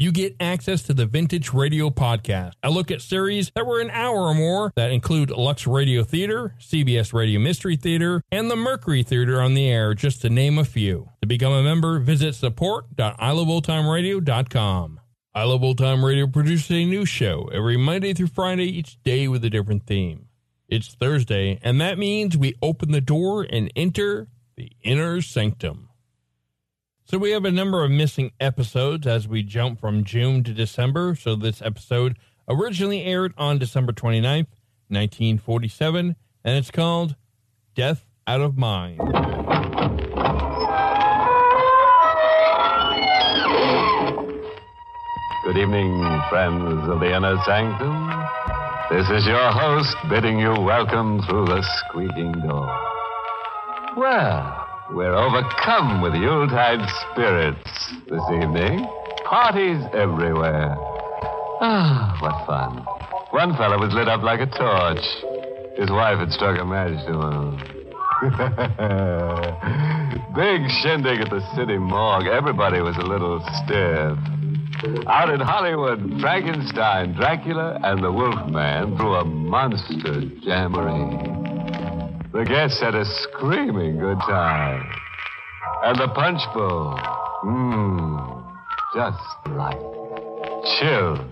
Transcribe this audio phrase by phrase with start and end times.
[0.00, 2.52] you get access to the Vintage Radio Podcast.
[2.62, 6.54] I look at series that were an hour or more that include Lux Radio Theater,
[6.58, 10.64] CBS Radio Mystery Theater, and the Mercury Theater on the air, just to name a
[10.64, 11.10] few.
[11.20, 15.00] To become a member, visit support.iloveoldtimeradio.com.
[15.34, 19.28] I Love Old Time Radio produces a new show every Monday through Friday, each day
[19.28, 20.28] with a different theme.
[20.66, 25.89] It's Thursday, and that means we open the door and enter the inner sanctum.
[27.10, 31.16] So we have a number of missing episodes as we jump from June to December.
[31.16, 32.16] So this episode
[32.48, 34.46] originally aired on December 29th,
[34.86, 37.16] 1947, and it's called
[37.74, 38.98] Death Out of Mind.
[45.46, 48.08] Good evening, friends of the inner sanctum.
[48.88, 52.72] This is your host bidding you welcome through the squeaking door.
[53.96, 54.59] Well,
[54.92, 58.84] we're overcome with Yuletide spirits this evening.
[59.24, 60.74] Parties everywhere.
[61.60, 62.84] Ah, what fun.
[63.30, 65.04] One fellow was lit up like a torch.
[65.76, 67.58] His wife had struck a match to him.
[70.34, 72.26] Big shindig at the city morgue.
[72.26, 74.18] Everybody was a little stiff.
[75.06, 81.49] Out in Hollywood, Frankenstein, Dracula, and the Wolfman threw a monster jamboree.
[82.32, 84.88] The guests had a screaming good time.
[85.82, 86.96] And the punch bowl,
[87.42, 88.54] mmm,
[88.94, 89.18] just
[89.48, 89.76] right.
[90.78, 91.26] Chilled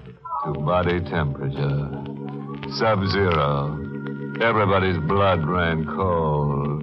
[0.44, 1.88] to body temperature.
[2.75, 3.78] Sub zero.
[4.41, 6.82] Everybody's blood ran cold.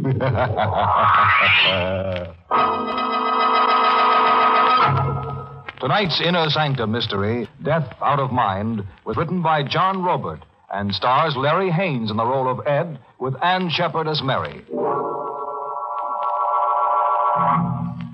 [5.80, 11.36] Tonight's Inner Sanctum Mystery, Death Out of Mind, was written by John Roeburt and stars
[11.36, 14.64] Larry Haines in the role of Ed with Ann Shepherd as Mary.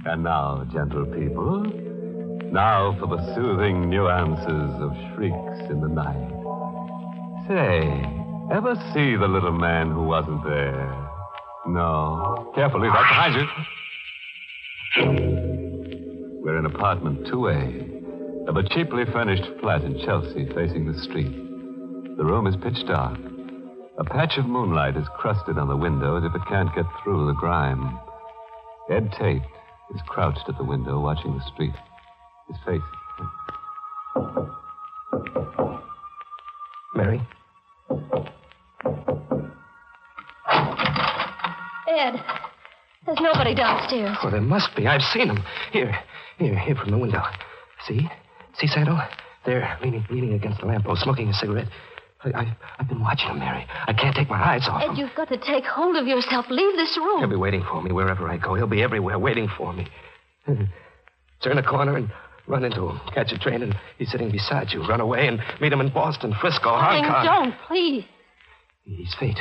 [0.06, 1.64] And now, gentle people,
[2.52, 6.32] now for the soothing nuances of shrieks in the night.
[7.48, 7.82] Say,
[8.54, 11.10] ever see the little man who wasn't there?
[11.66, 12.52] No.
[12.54, 13.46] Carefully, right behind you.
[16.42, 21.45] We're in apartment 2A of a cheaply furnished flat in Chelsea facing the street.
[22.16, 23.18] The room is pitch dark.
[23.98, 27.26] A patch of moonlight is crusted on the window as if it can't get through
[27.26, 27.98] the grime.
[28.90, 29.42] Ed Tate
[29.94, 31.74] is crouched at the window watching the street.
[32.48, 32.80] His face.
[36.94, 37.20] Mary?
[41.86, 42.14] Ed,
[43.04, 44.16] there's nobody downstairs.
[44.22, 44.86] Oh, there must be.
[44.86, 45.44] I've seen him.
[45.70, 45.94] Here,
[46.38, 47.22] here, here from the window.
[47.86, 48.08] See?
[48.58, 48.96] See, Santo?
[49.44, 51.68] There, leaning, leaning against the lamppost, smoking a cigarette.
[52.24, 53.66] I, I've been watching him, Mary.
[53.86, 54.90] I can't take my eyes off him.
[54.90, 54.96] Ed, him.
[54.98, 56.46] you've got to take hold of yourself.
[56.50, 57.20] Leave this room.
[57.20, 58.54] He'll be waiting for me wherever I go.
[58.54, 59.86] He'll be everywhere waiting for me.
[60.46, 62.10] Turn a corner and
[62.46, 63.00] run into him.
[63.14, 64.86] Catch a train and he's sitting beside you.
[64.86, 67.24] Run away and meet him in Boston, Frisco, Hong Kong.
[67.24, 68.04] don't, please.
[68.84, 69.38] He's Fate.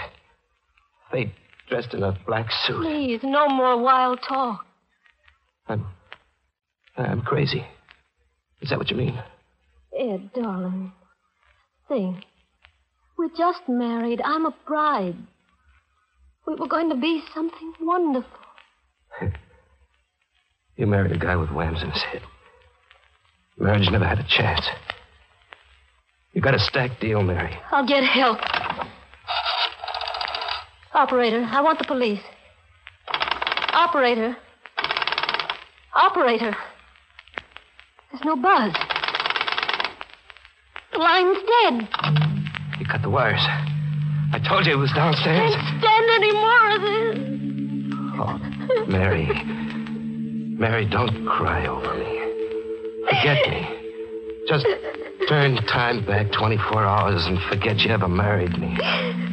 [1.12, 1.31] Fate
[1.69, 2.81] dressed in a black suit.
[2.81, 4.66] Please, no more wild talk.
[5.68, 5.86] I'm.
[6.98, 7.66] I'm crazy.
[8.62, 9.21] Is that what you mean?
[9.98, 10.94] Ed, darling,
[11.88, 12.24] think.
[13.17, 14.21] We're just married.
[14.23, 15.15] I'm a bride.
[16.45, 18.31] We were going to be something wonderful.
[20.77, 22.21] You married a guy with whams in his head.
[23.57, 24.67] Marriage never had a chance.
[26.33, 27.57] You got a stacked deal, Mary.
[27.71, 28.39] I'll get help.
[30.94, 32.19] Operator, I want the police.
[33.71, 34.35] Operator.
[35.95, 36.53] Operator.
[38.11, 38.73] There's no buzz.
[40.91, 42.34] The line's dead.
[42.77, 43.44] He cut the wires.
[44.33, 45.54] I told you it was downstairs.
[45.54, 47.18] I Can't stand any more of this.
[48.18, 49.27] Oh, Mary.
[50.57, 52.16] Mary, don't cry over me.
[53.10, 53.68] Forget me.
[54.48, 54.66] Just
[55.30, 58.78] turn time back 24 hours and forget you ever married me.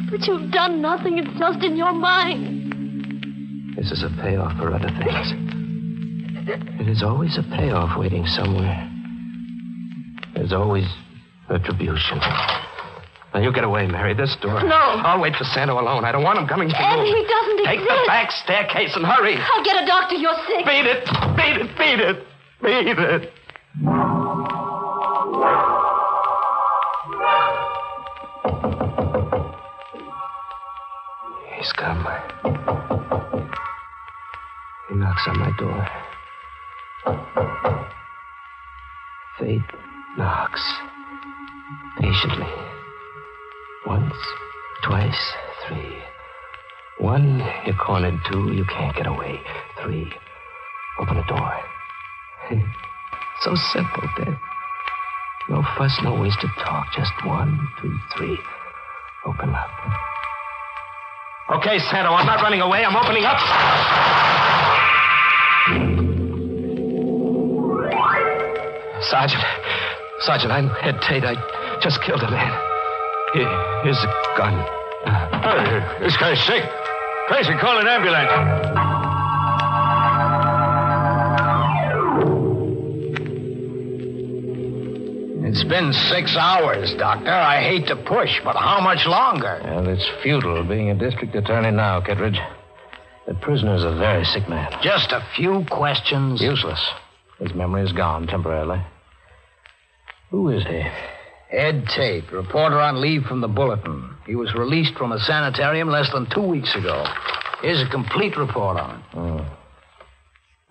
[0.09, 1.17] But you've done nothing.
[1.17, 3.75] It's just in your mind.
[3.75, 5.33] This is a payoff for other things.
[6.79, 8.89] It is always a payoff waiting somewhere.
[10.35, 10.85] There's always
[11.49, 12.19] retribution.
[13.33, 14.13] Now, you get away, Mary.
[14.13, 14.61] This door.
[14.63, 14.75] No.
[14.75, 16.05] I'll wait for Santo alone.
[16.05, 17.15] I don't want him coming to And you.
[17.15, 18.01] he doesn't Take exist.
[18.01, 19.35] the back staircase and hurry.
[19.37, 20.15] I'll get a doctor.
[20.15, 20.65] You're sick.
[20.65, 21.05] Beat it.
[21.35, 21.77] Beat it.
[21.77, 22.17] Beat it.
[22.61, 23.31] Beat it.
[31.55, 32.05] He's come.
[34.89, 35.87] He knocks on my door.
[39.39, 39.61] Fate
[40.17, 40.61] knocks.
[41.99, 42.47] Patiently.
[43.85, 44.13] Once,
[44.83, 45.33] twice,
[45.67, 45.97] three.
[46.99, 48.17] One, you're cornered.
[48.31, 49.41] Two, you can't get away.
[49.81, 50.09] Three,
[50.99, 51.53] open the door.
[53.41, 54.37] so simple, Dad.
[55.49, 56.87] No fuss, no wasted talk.
[56.95, 58.37] Just one, two, three.
[59.25, 59.69] Open up.
[61.57, 62.85] Okay, Santo, I'm not running away.
[62.85, 63.39] I'm opening up.
[69.01, 69.43] Sergeant.
[70.19, 71.25] Sergeant, I'm Ed Tate.
[71.25, 72.72] I just killed a man.
[73.33, 74.53] Here, here's a gun.
[75.05, 76.63] Hey, this guy's sick.
[77.27, 78.29] Tracy, call an ambulance.
[85.45, 87.31] It's been six hours, Doctor.
[87.31, 89.61] I hate to push, but how much longer?
[89.63, 92.39] Well, it's futile being a district attorney now, Kittredge.
[93.27, 94.71] The prisoner's a very sick man.
[94.81, 96.41] Just a few questions.
[96.41, 96.83] Useless.
[97.39, 98.81] His memory is gone temporarily.
[100.29, 100.83] Who is he?
[101.53, 104.09] Ed Tate, reporter on leave from the Bulletin.
[104.25, 107.05] He was released from a sanitarium less than two weeks ago.
[107.61, 109.03] Here's a complete report on him.
[109.13, 109.57] Oh.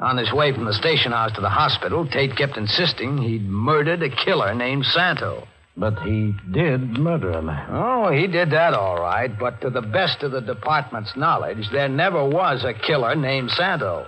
[0.00, 4.02] On his way from the station house to the hospital, Tate kept insisting he'd murdered
[4.02, 5.46] a killer named Santo.
[5.76, 7.68] But he did murder a man.
[7.70, 11.88] Oh, he did that all right, but to the best of the department's knowledge, there
[11.88, 14.06] never was a killer named Santo.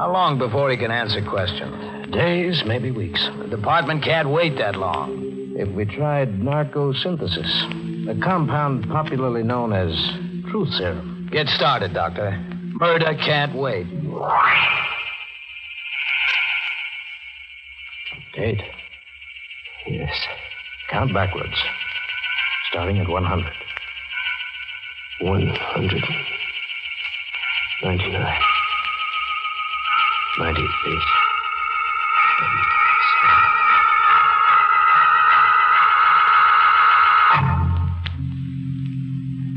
[0.00, 2.10] How long before he can answer questions?
[2.10, 3.22] Days, maybe weeks.
[3.36, 5.52] The department can't wait that long.
[5.58, 9.90] If we tried narcosynthesis, a compound popularly known as
[10.50, 11.28] truth serum.
[11.30, 12.30] Get started, Doctor.
[12.80, 13.88] Murder can't wait.
[18.34, 18.62] Tate.
[19.86, 20.18] Yes.
[20.88, 21.62] Count backwards.
[22.70, 23.52] Starting at 100.
[25.20, 26.02] 100.
[27.84, 28.40] 99.
[30.40, 30.66] 98.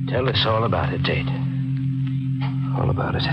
[0.10, 1.26] Tell us all about it, Tate.
[2.78, 3.24] All about it.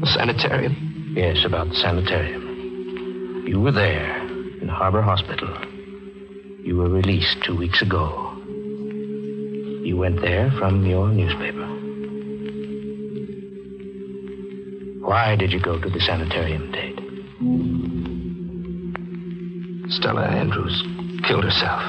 [0.00, 1.14] The sanitarium?
[1.16, 3.44] Yes, about the sanitarium.
[3.46, 4.26] You were there
[4.60, 5.48] in Harbor Hospital.
[6.64, 8.32] You were released two weeks ago.
[9.84, 11.65] You went there from your newspaper.
[15.16, 16.98] Why did you go to the sanitarium, Tate?
[19.90, 20.84] Stella Andrews
[21.26, 21.80] killed herself.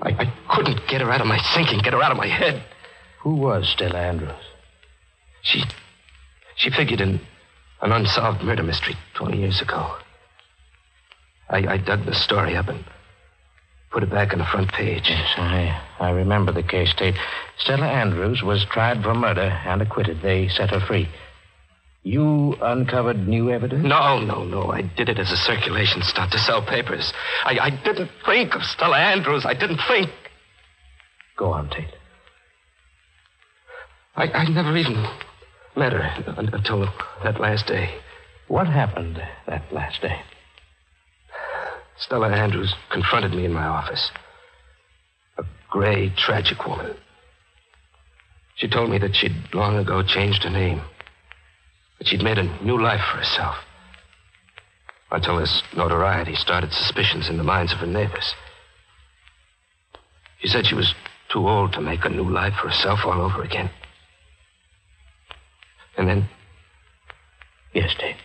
[0.00, 2.64] I, I couldn't get her out of my thinking, get her out of my head.
[3.20, 4.32] Who was Stella Andrews?
[5.42, 5.62] She.
[6.56, 7.20] She figured in
[7.82, 9.98] an unsolved murder mystery 20 years ago.
[11.50, 12.82] I, I dug the story up and
[13.90, 15.04] put it back on the front page.
[15.08, 17.16] Yes, I, I remember the case, Tate.
[17.58, 20.22] Stella Andrews was tried for murder and acquitted.
[20.22, 21.08] They set her free.
[22.02, 23.84] You uncovered new evidence?
[23.84, 24.70] No, no, no.
[24.70, 27.12] I did it as a circulation stunt to sell papers.
[27.44, 29.44] I, I didn't think of Stella Andrews.
[29.44, 30.08] I didn't think.
[31.36, 31.92] Go on, Tate.
[34.16, 35.06] I, I never even
[35.76, 36.88] met her until
[37.22, 37.94] that last day.
[38.48, 40.20] What happened that last day?
[42.00, 44.10] Stella Andrews confronted me in my office.
[45.36, 46.96] A gray, tragic woman.
[48.56, 50.80] She told me that she'd long ago changed her name.
[51.98, 53.56] That she'd made a new life for herself.
[55.10, 58.34] Until this notoriety started suspicions in the minds of her neighbors.
[60.40, 60.94] She said she was
[61.30, 63.70] too old to make a new life for herself all over again.
[65.98, 66.28] And then.
[67.74, 68.16] Yes, Dave.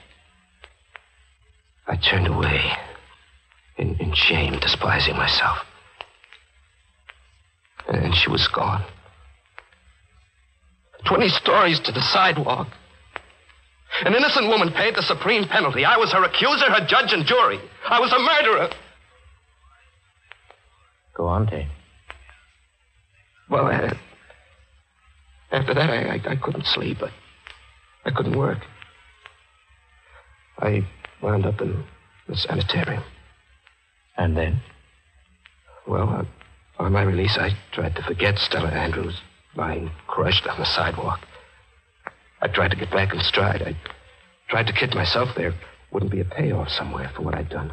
[1.88, 2.72] I turned away
[3.78, 5.58] in, in shame, despising myself.
[7.88, 8.84] And she was gone.
[11.06, 12.68] Twenty stories to the sidewalk.
[14.04, 15.86] An innocent woman paid the supreme penalty.
[15.86, 17.60] I was her accuser, her judge, and jury.
[17.88, 18.70] I was a murderer.
[21.16, 21.68] Go on, Tate.
[23.50, 23.94] Well, uh,
[25.52, 26.98] after that, I, I, I couldn't sleep.
[27.02, 27.12] I,
[28.04, 28.58] I couldn't work.
[30.58, 30.86] I
[31.22, 31.84] wound up in
[32.28, 33.04] the sanitarium.
[34.18, 34.62] And then?
[35.88, 39.20] Well, uh, on my release, I tried to forget Stella Andrews
[39.56, 41.20] lying crushed on the sidewalk.
[42.42, 43.62] I tried to get back in stride.
[43.62, 43.78] I
[44.50, 45.54] tried to kid myself there
[45.92, 47.72] wouldn't be a payoff somewhere for what I'd done.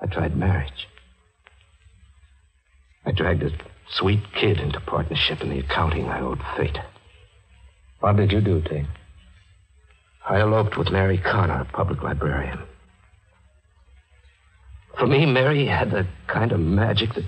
[0.00, 0.86] I tried marriage.
[3.04, 3.50] I dragged a
[3.90, 6.78] sweet kid into partnership in the accounting I owed fate.
[8.00, 8.86] What did you do, Tate?
[10.28, 12.60] I eloped with Mary Connor, a public librarian.
[14.98, 17.24] For me, Mary had the kind of magic that,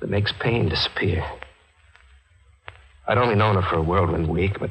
[0.00, 1.24] that makes pain disappear.
[3.06, 4.70] I'd only known her for a whirlwind week, but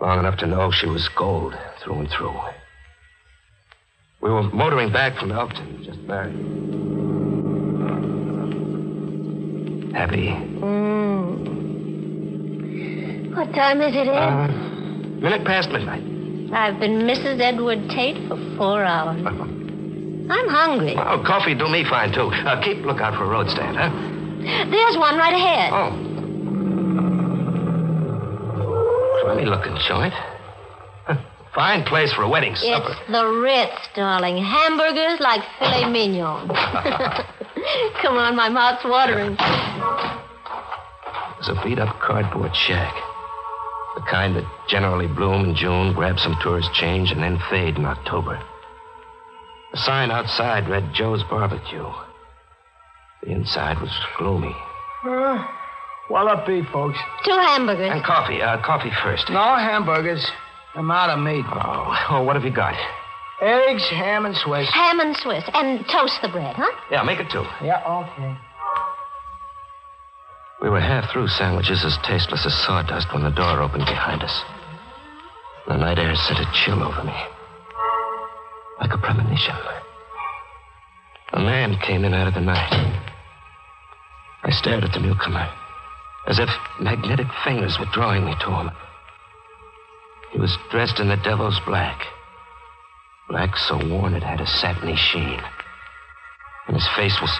[0.00, 2.38] long enough to know she was gold through and through.
[4.20, 6.36] We were motoring back from Elkton, just married.
[9.92, 10.28] Happy.
[10.28, 11.52] Mm.
[13.36, 14.16] What time is it, Ed?
[14.16, 14.46] Uh,
[15.20, 16.02] minute past midnight.
[16.52, 17.40] I've been Mrs.
[17.40, 19.20] Edward Tate for four hours.
[20.32, 20.94] I'm hungry.
[20.96, 22.32] Oh, coffee do me fine, too.
[22.32, 23.92] Uh, keep lookout for a road stand, huh?
[24.70, 25.70] There's one right ahead.
[25.76, 25.92] Oh.
[29.26, 30.14] Funny looking joint.
[31.04, 31.20] Huh.
[31.54, 32.96] Fine place for a wedding supper.
[32.96, 34.42] It's the Ritz, darling.
[34.42, 36.48] Hamburgers like filet mignon.
[38.00, 39.36] Come on, my mouth's watering.
[41.38, 42.94] It's a beat up cardboard shack.
[43.96, 47.84] The kind that generally bloom in June, grab some tourist change, and then fade in
[47.84, 48.42] October.
[49.72, 51.88] The sign outside read Joe's Barbecue.
[53.22, 54.54] The inside was gloomy.
[55.04, 55.46] Uh,
[56.08, 56.98] what'll it be, folks?
[57.24, 57.90] Two hamburgers.
[57.90, 58.42] And coffee.
[58.42, 59.30] Uh, coffee first.
[59.30, 60.24] No hamburgers.
[60.74, 61.44] I'm out of meat.
[61.48, 62.74] Oh, oh, what have you got?
[63.40, 64.68] Eggs, ham, and Swiss.
[64.72, 65.44] Ham and Swiss.
[65.54, 66.70] And toast the bread, huh?
[66.90, 67.44] Yeah, make it two.
[67.64, 68.36] Yeah, okay.
[70.60, 74.44] We were half through sandwiches as tasteless as sawdust when the door opened behind us.
[75.66, 77.16] The night air sent a chill over me.
[78.82, 79.54] Like a premonition.
[81.34, 83.00] A man came in out of the night.
[84.42, 85.48] I stared at the newcomer,
[86.26, 86.48] as if
[86.80, 88.70] magnetic fingers were drawing me to him.
[90.32, 92.02] He was dressed in the devil's black.
[93.28, 95.40] Black so worn it had a satiny sheen.
[96.66, 97.30] And his face was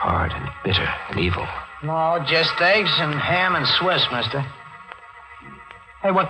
[0.00, 1.46] hard and bitter and evil.
[1.84, 4.40] No, just eggs and ham and Swiss, mister.
[6.02, 6.28] Hey, what.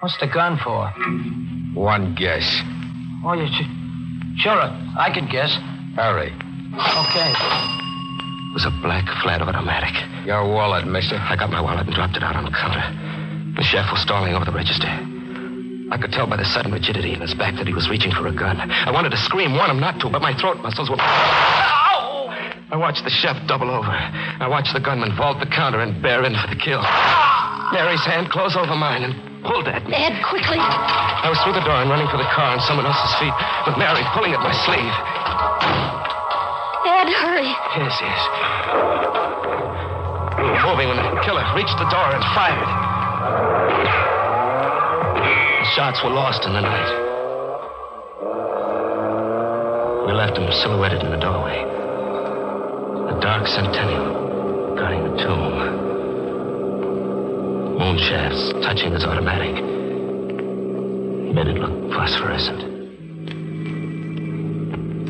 [0.00, 0.88] What's the gun for?
[1.74, 2.62] One guess.
[3.24, 3.46] Oh, you.
[4.36, 4.58] Sure,
[4.98, 5.54] I can guess.
[5.94, 6.32] Hurry.
[6.32, 7.30] Okay.
[7.30, 9.94] It was a black flat automatic.
[10.26, 11.16] Your wallet, mister.
[11.16, 12.82] I got my wallet and dropped it out on the counter.
[13.56, 14.88] The chef was stalling over the register.
[15.92, 18.26] I could tell by the sudden rigidity in his back that he was reaching for
[18.26, 18.58] a gun.
[18.58, 20.96] I wanted to scream, warn him not to, but my throat muscles were.
[20.98, 22.28] Ow!
[22.72, 23.92] I watched the chef double over.
[23.92, 26.80] I watched the gunman vault the counter and bear in for the kill.
[27.72, 29.16] Mary's hand closed over mine and
[29.48, 29.96] pulled at me.
[29.96, 30.60] Ed, quickly.
[30.60, 33.32] I was through the door and running for the car on someone else's feet,
[33.64, 34.94] with Mary pulling at my sleeve.
[36.84, 37.48] Ed, hurry.
[37.80, 38.20] Yes, yes.
[40.36, 42.70] We were moving when the killer reached the door and fired.
[45.64, 46.90] The shots were lost in the night.
[50.06, 51.56] We left him silhouetted in the doorway.
[51.56, 55.81] A dark centennial guarding the tomb.
[57.82, 59.54] Moon shafts touching his automatic.
[61.34, 62.60] Made it look phosphorescent.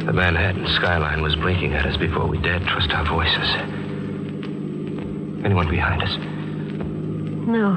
[0.07, 3.47] The Manhattan skyline was blinking at us before we dared trust our voices.
[5.45, 6.17] Anyone behind us?
[7.47, 7.77] No.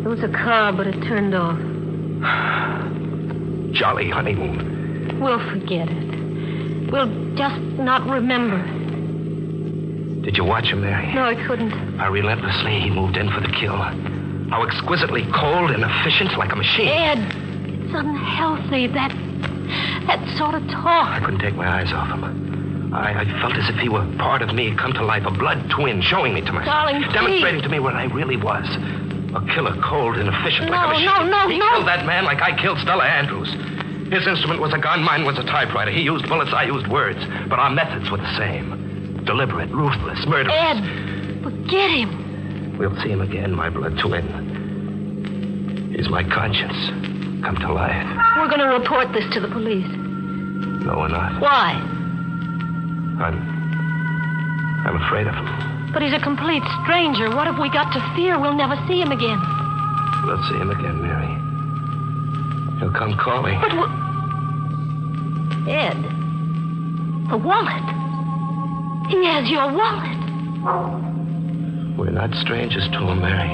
[0.00, 1.58] There was a car, but it turned off.
[3.74, 5.20] Jolly honeymoon.
[5.20, 6.90] We'll forget it.
[6.90, 8.64] We'll just not remember.
[10.24, 11.12] Did you watch him, Mary?
[11.14, 11.70] No, I couldn't.
[11.98, 13.76] How relentlessly he moved in for the kill.
[13.76, 16.88] How exquisitely cold and efficient, like a machine.
[16.88, 17.18] Ed,
[17.84, 18.86] it's unhealthy.
[18.88, 19.12] That
[20.06, 21.08] that sort of talk.
[21.08, 22.92] I couldn't take my eyes off him.
[22.94, 25.68] I, I felt as if he were part of me, come to life, a blood
[25.70, 27.12] twin, showing me to myself, Darling, please.
[27.12, 28.64] demonstrating to me what I really was.
[29.34, 31.06] A killer, cold and efficient, like a No, machine.
[31.06, 31.68] no, no, he no.
[31.72, 33.50] killed that man like I killed Stella Andrews.
[34.12, 35.90] His instrument was a gun, mine was a typewriter.
[35.90, 38.83] He used bullets, I used words, but our methods were the same.
[39.24, 40.54] Deliberate, ruthless, murderous.
[40.56, 42.76] Ed, forget him.
[42.78, 45.92] We'll see him again, my blood twin.
[45.96, 46.76] He's my conscience,
[47.42, 48.06] come to life.
[48.36, 49.86] We're going to report this to the police.
[50.84, 51.40] No, we're not.
[51.40, 51.72] Why?
[53.22, 53.38] I'm.
[54.86, 55.90] I'm afraid of him.
[55.94, 57.30] But he's a complete stranger.
[57.30, 58.38] What have we got to fear?
[58.38, 59.40] We'll never see him again.
[60.26, 61.32] we'll see him again, Mary.
[62.80, 63.58] He'll come calling.
[63.60, 63.90] But what?
[65.70, 65.96] Ed.
[67.30, 68.03] The wallet.
[69.08, 70.18] He has your wallet.
[71.98, 73.48] We're not strangers to him, Mary.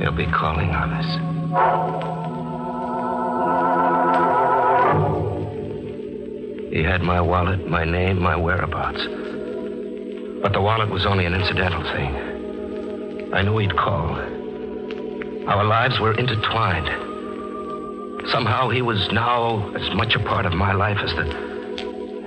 [0.00, 1.06] He'll be calling on us.
[6.72, 9.02] He had my wallet, my name, my whereabouts.
[10.42, 13.32] But the wallet was only an incidental thing.
[13.32, 14.14] I knew he'd call.
[15.48, 16.88] Our lives were intertwined.
[18.30, 21.55] Somehow he was now as much a part of my life as the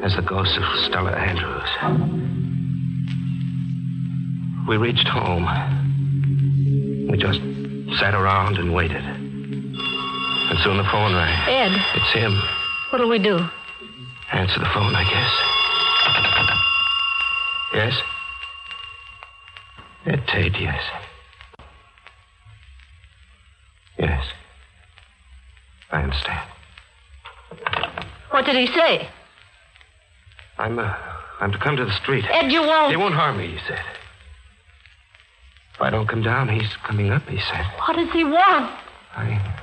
[0.03, 1.69] as the ghost of Stella Andrews.
[4.67, 5.45] We reached home.
[7.09, 7.39] We just
[7.99, 9.03] sat around and waited.
[9.03, 11.49] And soon the phone rang.
[11.49, 12.39] Ed, It's him.
[12.91, 13.39] what'll we do?
[14.31, 15.31] Answer the phone, I guess.
[17.73, 17.93] Yes?
[20.05, 20.81] Ed Tate, yes.
[23.97, 24.23] Yes.
[25.91, 26.49] I understand.
[28.31, 29.09] What did he say?
[30.59, 30.93] I'm, uh,
[31.39, 32.25] I'm to come to the street.
[32.29, 32.91] Ed, you won't.
[32.91, 33.79] He won't harm me, he said.
[35.73, 37.65] If I don't come down, he's coming up, he said.
[37.77, 38.69] What does he want?
[39.15, 39.55] I.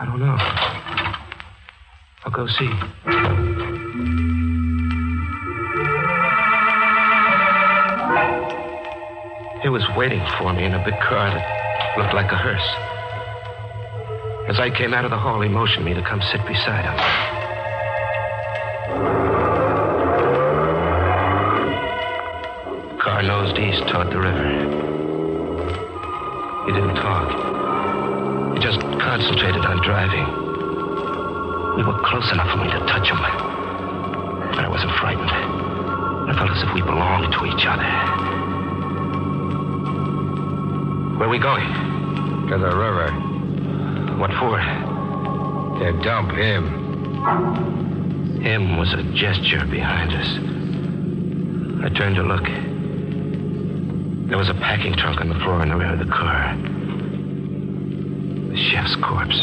[0.00, 0.36] I don't know.
[2.24, 2.70] I'll go see.
[9.60, 12.66] He was waiting for me in a big car that looked like a hearse.
[14.48, 17.41] As I came out of the hall, he motioned me to come sit beside him.
[24.12, 24.44] The river.
[26.66, 27.32] He didn't talk.
[28.54, 30.26] He just concentrated on driving.
[31.76, 33.16] We were close enough for me to touch him.
[33.16, 35.30] But I wasn't frightened.
[35.30, 37.88] I felt as if we belonged to each other.
[41.16, 41.66] Where are we going?
[42.48, 43.10] To the river.
[44.18, 44.58] What for?
[45.80, 46.82] To dump him.
[48.42, 50.28] Him was a gesture behind us.
[51.84, 52.71] I turned to look.
[54.32, 56.56] There was a packing trunk on the floor in the rear of the car.
[58.48, 59.38] The chef's corpse.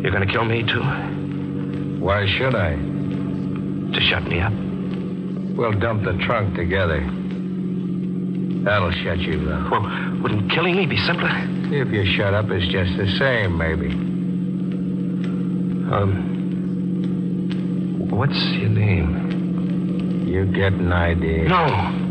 [0.00, 0.80] You're gonna kill me, too?
[2.00, 2.70] Why should I?
[2.72, 4.54] To shut me up?
[5.58, 7.00] We'll dump the trunk together.
[8.64, 9.70] That'll shut you up.
[9.70, 9.82] Well,
[10.22, 11.28] wouldn't killing me be simpler?
[11.70, 13.90] If you shut up, it's just the same, maybe.
[15.92, 16.30] Um.
[18.08, 20.24] What's your name?
[20.26, 21.44] You get an idea.
[21.46, 22.01] No.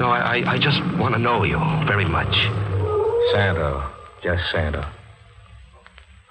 [0.00, 2.34] No, I, I, I just want to know you very much.
[3.32, 3.86] Santo.
[4.22, 4.82] Just Santo.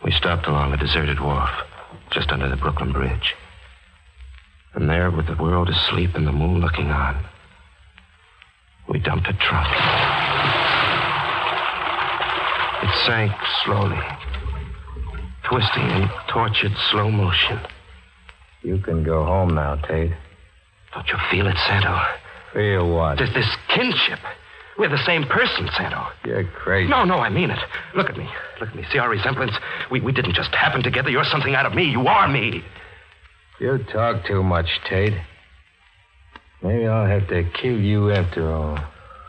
[0.03, 1.51] We stopped along a deserted wharf,
[2.11, 3.35] just under the Brooklyn Bridge.
[4.73, 7.23] And there, with the world asleep and the moon looking on,
[8.87, 9.67] we dumped a trunk.
[12.81, 13.31] It sank
[13.65, 14.01] slowly,
[15.43, 17.59] twisting in tortured slow motion.
[18.63, 20.13] You can go home now, Tate.
[20.91, 21.95] Don't you feel it, Santo?
[22.53, 23.17] Feel what?
[23.17, 24.19] There's this kinship.
[24.77, 26.07] We're the same person, Santo.
[26.25, 26.89] You're crazy.
[26.89, 27.59] No, no, I mean it.
[27.95, 28.29] Look at me.
[28.61, 28.85] Look at me.
[28.91, 29.51] See our resemblance?
[29.91, 31.09] We, we didn't just happen together.
[31.09, 31.83] You're something out of me.
[31.83, 32.63] You are me.
[33.59, 35.13] You talk too much, Tate.
[36.63, 38.79] Maybe I'll have to kill you after all.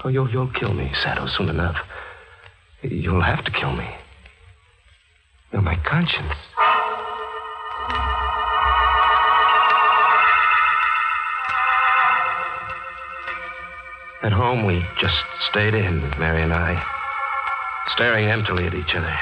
[0.04, 1.76] Oh, you'll, you'll kill me, Santo, soon enough.
[2.83, 3.88] You'll have to kill me.
[5.52, 6.33] You're my conscience.
[14.22, 15.16] At home, we just
[15.48, 16.76] stayed in, Mary and I,
[17.94, 19.16] staring emptily at each other.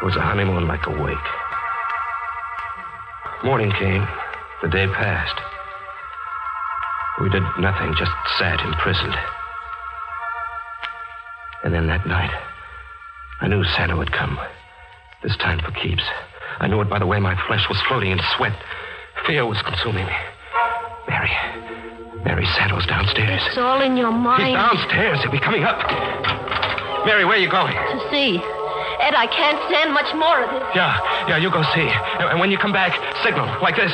[0.00, 1.18] It was a honeymoon like a wake.
[3.42, 4.06] Morning came.
[4.62, 5.34] The day passed.
[7.20, 9.16] We did nothing, just sat imprisoned.
[11.64, 12.30] And then that night,
[13.40, 14.38] I knew Santo would come.
[15.24, 16.04] This time for keeps.
[16.60, 18.56] I knew it by the way my flesh was floating in sweat.
[19.26, 20.16] Fear was consuming me.
[21.08, 21.71] Mary.
[22.24, 23.42] Mary Santo's downstairs.
[23.46, 24.46] It's all in your mind.
[24.46, 25.20] He's downstairs.
[25.22, 25.78] He'll be coming up.
[27.04, 27.74] Mary, where are you going?
[27.74, 28.38] To see.
[29.02, 30.62] Ed, I can't stand much more of this.
[30.78, 30.94] Yeah,
[31.26, 31.88] yeah, you go see.
[32.22, 32.94] And when you come back,
[33.26, 33.90] signal like this.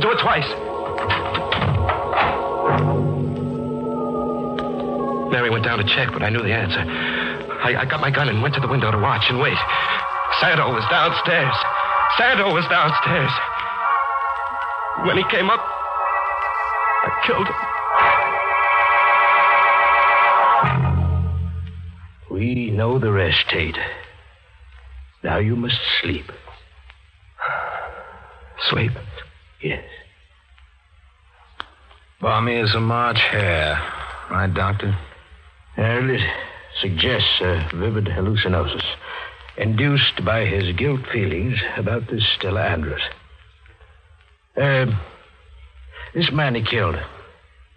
[0.00, 0.48] Do it twice.
[5.28, 6.80] Mary went down to check, but I knew the answer.
[7.60, 9.58] I, I got my gun and went to the window to watch and wait.
[10.40, 11.52] Santo was downstairs.
[12.16, 13.30] Santo was downstairs.
[15.04, 15.60] When he came up,
[17.08, 17.54] I killed him.
[22.38, 23.78] We know the rest, Tate.
[25.24, 26.30] Now you must sleep.
[28.68, 28.92] Sleep.
[29.62, 29.84] Yes.
[32.20, 33.80] Balmy as a March hare.
[34.30, 34.94] Right, Doctor?
[35.78, 36.20] Well, it
[36.82, 38.84] suggests a vivid hallucinosis
[39.56, 43.02] induced by his guilt feelings about this Stella Andrews.
[44.56, 44.86] Uh,
[46.14, 46.96] this man he killed,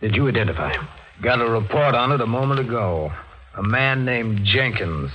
[0.02, 0.88] did you identify him?
[1.22, 3.12] Got a report on it a moment ago.
[3.58, 5.12] A man named Jenkins.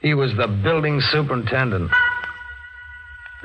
[0.00, 1.90] He was the building superintendent.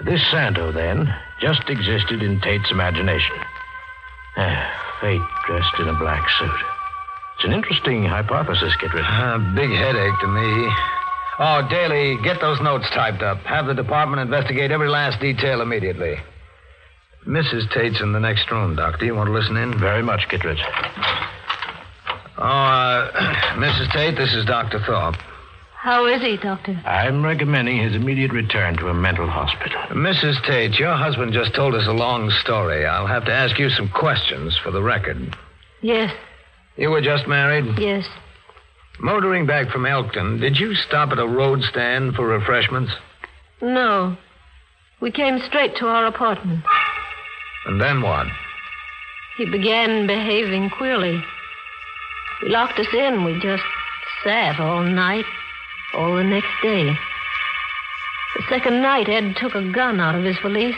[0.04, 3.36] This Santo, then, just existed in Tate's imagination.
[4.38, 6.60] Ah, fate dressed in a black suit.
[7.36, 9.06] It's an interesting hypothesis, Kittredge.
[9.06, 10.70] Uh, big headache to me.
[11.40, 13.40] Oh, Daly, get those notes typed up.
[13.40, 16.16] Have the department investigate every last detail immediately.
[17.28, 17.70] Mrs.
[17.74, 19.06] Tate's in the next room, Doctor.
[19.06, 19.78] You want to listen in?
[19.80, 20.62] Very much, Kittredge.
[22.38, 23.12] Oh, uh,
[23.56, 23.92] Mrs.
[23.94, 24.80] Tate, this is Dr.
[24.86, 25.16] Thorpe.
[25.76, 26.80] How is he, Doctor?
[26.86, 29.80] I'm recommending his immediate return to a mental hospital.
[29.92, 30.44] Mrs.
[30.46, 32.86] Tate, your husband just told us a long story.
[32.86, 35.36] I'll have to ask you some questions for the record.
[35.82, 36.12] Yes,
[36.78, 37.78] You were just married?
[37.80, 38.06] yes.
[39.00, 42.92] Motoring back from Elkton, did you stop at a road stand for refreshments?
[43.62, 44.16] No.
[45.02, 46.64] We came straight to our apartment.
[47.66, 48.28] And then what?
[49.38, 51.24] He began behaving queerly.
[52.42, 53.24] He locked us in.
[53.24, 53.64] We just
[54.24, 55.26] sat all night,
[55.94, 56.86] all the next day.
[58.36, 60.76] The second night, Ed took a gun out of his valise.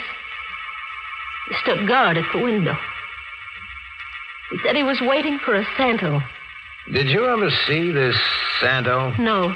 [1.50, 2.76] He stood guard at the window.
[4.52, 6.21] He said he was waiting for a Santo.
[6.91, 8.15] Did you ever see this
[8.62, 9.12] Santo?
[9.19, 9.54] No,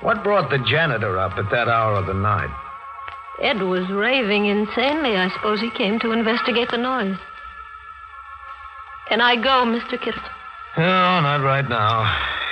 [0.00, 2.50] What brought the janitor up at that hour of the night?
[3.40, 5.16] Ed was raving insanely.
[5.16, 7.16] I suppose he came to investigate the noise.
[9.08, 10.00] Can I go, Mr.
[10.00, 10.22] Kittle?
[10.76, 12.04] No, not right now.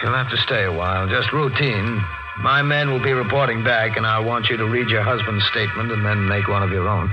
[0.02, 1.08] You'll have to stay a while.
[1.08, 2.02] Just routine.
[2.38, 5.90] My men will be reporting back, and I want you to read your husband's statement
[5.90, 7.12] and then make one of your own.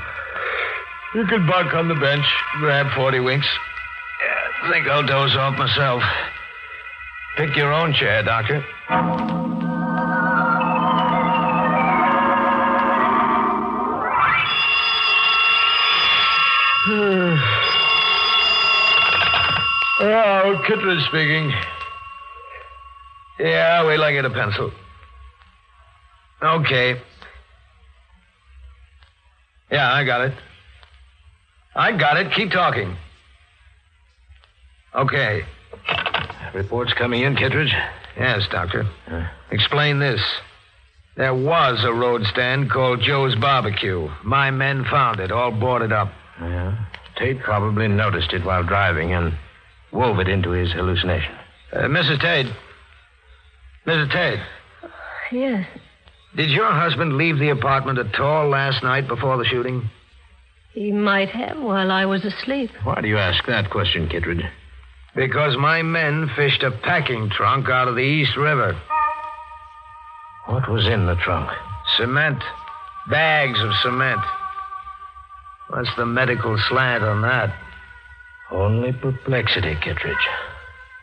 [1.16, 2.26] You can bunk on the bench,
[2.60, 3.48] grab 40 winks.
[4.64, 6.04] I think I'll doze off myself.
[7.38, 8.64] Pick your own chair, Doctor.
[20.46, 21.54] Oh, Kittredge speaking.
[23.40, 24.72] Yeah, wait till I get a pencil.
[26.42, 27.00] Okay.
[29.72, 30.34] Yeah, I got it.
[31.74, 32.34] I got it.
[32.34, 32.98] Keep talking.
[34.94, 35.44] Okay.
[36.54, 37.74] Reports coming in, Kittredge?
[38.20, 38.86] Yes, Doctor.
[39.50, 40.22] Explain this.
[41.16, 44.10] There was a road stand called Joe's Barbecue.
[44.26, 46.12] My men found it, all boarded up.
[46.42, 46.86] Yeah.
[47.16, 49.38] Tate probably noticed it while driving and
[49.94, 51.34] wove it into his hallucination.
[51.72, 52.20] Uh, Mrs.
[52.22, 52.52] Tate.
[53.86, 54.12] Mrs.
[54.12, 54.40] Tate,
[55.32, 55.66] Yes.
[56.36, 59.90] did your husband leave the apartment at all last night before the shooting?
[60.74, 62.72] He might have while I was asleep.
[62.84, 64.44] Why do you ask that question, Kittredge?
[65.16, 68.76] Because my men fished a packing trunk out of the East River.
[70.48, 71.50] What was in the trunk?
[71.98, 72.42] Cement.
[73.10, 74.22] Bags of cement.
[75.70, 77.54] What's the medical slant on that?
[78.54, 80.28] Only perplexity, Kittredge.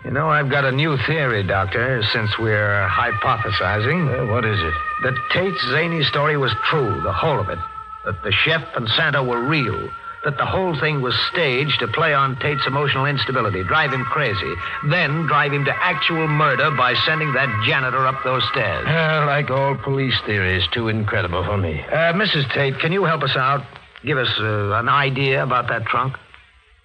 [0.04, 4.06] You know, I've got a new theory, Doctor, since we're hypothesizing.
[4.08, 4.74] Uh, what is it?
[5.02, 7.58] That Tate's zany story was true, the whole of it.
[8.06, 9.90] That the chef and Santo were real.
[10.24, 14.54] That the whole thing was staged to play on Tate's emotional instability, drive him crazy,
[14.88, 18.86] then drive him to actual murder by sending that janitor up those stairs.
[18.86, 21.80] Uh, like all police theories, too incredible for me.
[21.80, 22.50] Uh, Mrs.
[22.52, 23.64] Tate, can you help us out?
[24.04, 26.16] Give us uh, an idea about that trunk?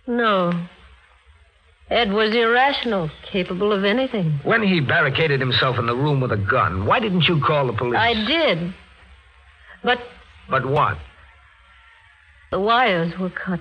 [0.08, 0.52] No.
[1.90, 4.40] Ed was irrational, capable of anything.
[4.44, 7.74] When he barricaded himself in the room with a gun, why didn't you call the
[7.74, 7.98] police?
[8.00, 8.74] I did.
[9.84, 10.00] But
[10.50, 10.98] But what?
[12.52, 13.60] the wires were cut.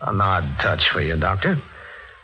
[0.00, 1.60] An odd touch for you, Doctor.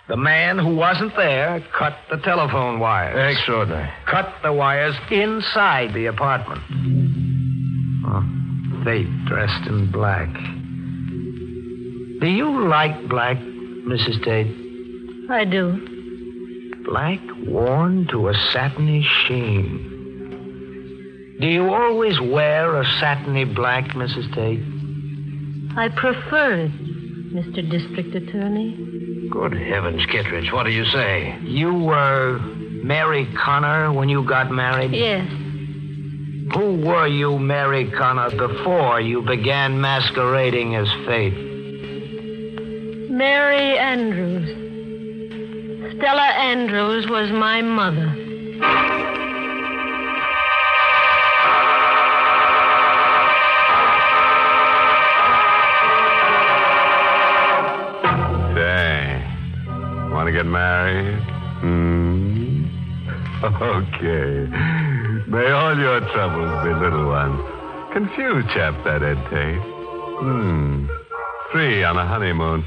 [0.09, 3.37] The man who wasn't there cut the telephone wires.
[3.37, 3.89] Extraordinary.
[4.07, 6.61] Cut the wires inside the apartment.
[8.07, 10.29] Oh, fate dressed in black.
[12.21, 14.23] Do you like black, Mrs.
[14.23, 14.55] Tate?
[15.31, 15.87] I do.
[16.85, 19.97] Black worn to a satiny sheen.
[21.41, 24.35] Do you always wear a satiny black, Mrs.
[24.35, 24.61] Tate?
[25.79, 26.73] I prefer it,
[27.33, 27.63] Mr.
[27.71, 29.29] District Attorney.
[29.31, 31.39] Good heavens, Kittredge, what do you say?
[31.43, 34.93] You were Mary Connor when you got married?
[34.93, 35.27] Yes.
[36.55, 41.50] Who were you, Mary Connor, before you began masquerading as Fate?
[43.21, 44.49] Mary Andrews.
[45.99, 48.09] Stella Andrews was my mother.
[58.55, 59.23] Say,
[60.15, 61.21] want to get married?
[61.61, 62.65] Hmm?
[63.45, 64.49] Okay.
[65.29, 67.39] May all your troubles be little ones.
[67.93, 69.61] Confused chap, that Ed Tate.
[69.61, 70.87] Hmm.
[71.53, 72.65] Three on a honeymoon.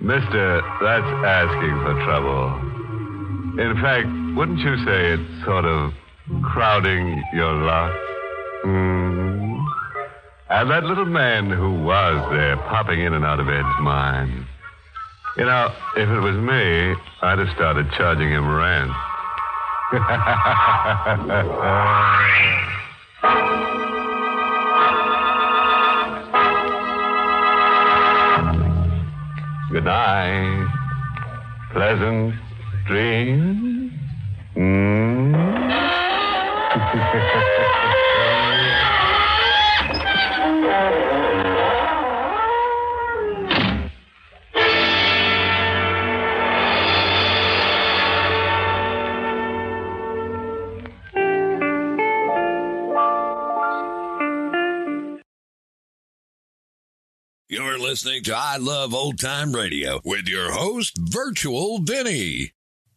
[0.00, 2.74] Mister, that's asking for trouble.
[3.58, 5.92] In fact, wouldn't you say it's sort of
[6.42, 7.92] crowding your luck?
[8.64, 9.54] Hmm.
[10.50, 14.46] And that little man who was there, popping in and out of Ed's mind.
[15.36, 18.90] You know, if it was me, I'd have started charging him rent.
[29.74, 30.68] Good night.
[31.72, 32.34] Pleasant
[32.86, 33.90] dreams.
[34.56, 35.44] Mm.
[57.54, 62.50] You're listening to I Love Old Time Radio with your host, Virtual Vinny.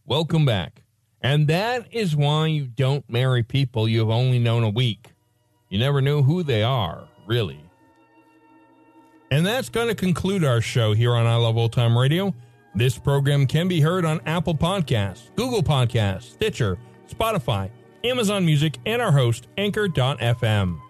[0.04, 0.82] Welcome back.
[1.22, 5.13] And that is why you don't marry people you've only known a week.
[5.70, 7.60] You never know who they are, really.
[9.30, 12.34] And that's going to conclude our show here on I Love Old Time Radio.
[12.74, 17.70] This program can be heard on Apple Podcasts, Google Podcasts, Stitcher, Spotify,
[18.04, 20.82] Amazon Music, and our host, Anchor.fm.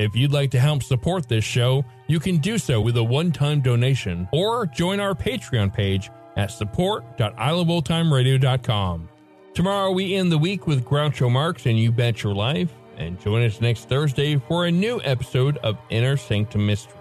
[0.00, 3.32] If you'd like to help support this show, you can do so with a one
[3.32, 9.08] time donation or join our Patreon page at support.iloveoldtimeradio.com.
[9.52, 13.44] Tomorrow we end the week with Groucho Marx and You Bet Your Life, and join
[13.44, 16.96] us next Thursday for a new episode of Inner Sanctum Mysteries.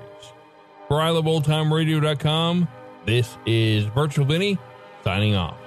[0.90, 2.68] For iloveoldtimeradio.com,
[3.06, 4.58] this is Virtual Vinny
[5.06, 5.59] signing off.